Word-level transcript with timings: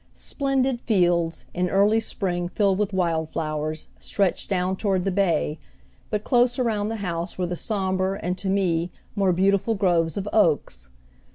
Splendid 0.15 0.81
fields, 0.81 1.45
in 1.53 1.69
early 1.69 1.99
spring 1.99 2.49
filled 2.49 2.79
with 2.79 2.91
wild 2.91 3.29
flowers, 3.29 3.89
stretched 3.99 4.49
down 4.49 4.75
toward 4.75 5.05
the 5.05 5.11
bay, 5.11 5.59
but 6.09 6.23
close 6.23 6.57
around 6.57 6.89
the 6.89 6.95
house 7.05 7.37
were 7.37 7.45
the 7.45 7.55
somber 7.55 8.15
and, 8.15 8.35
to 8.39 8.49
me, 8.49 8.89
more 9.15 9.31
beautiful 9.31 9.75
groves 9.75 10.17
of 10.17 10.27
oaks. 10.33 10.89